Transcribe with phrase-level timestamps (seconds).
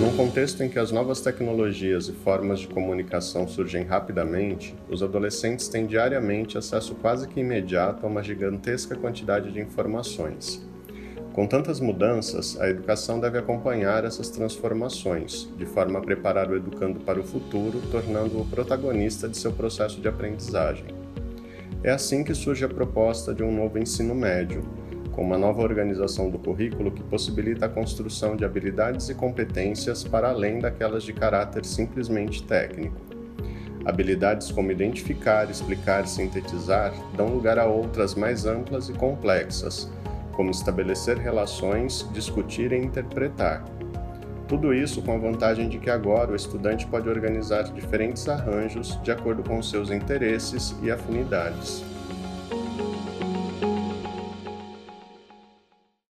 [0.00, 5.66] Num contexto em que as novas tecnologias e formas de comunicação surgem rapidamente, os adolescentes
[5.66, 10.64] têm diariamente acesso quase que imediato a uma gigantesca quantidade de informações.
[11.32, 17.00] Com tantas mudanças, a educação deve acompanhar essas transformações, de forma a preparar o educando
[17.00, 20.86] para o futuro, tornando-o protagonista de seu processo de aprendizagem.
[21.82, 24.62] É assim que surge a proposta de um novo ensino médio,
[25.18, 30.28] com uma nova organização do currículo que possibilita a construção de habilidades e competências para
[30.28, 32.94] além daquelas de caráter simplesmente técnico.
[33.84, 39.90] Habilidades como identificar, explicar sintetizar dão lugar a outras mais amplas e complexas,
[40.34, 43.64] como estabelecer relações, discutir e interpretar.
[44.46, 49.10] Tudo isso com a vantagem de que agora o estudante pode organizar diferentes arranjos de
[49.10, 51.87] acordo com seus interesses e afinidades.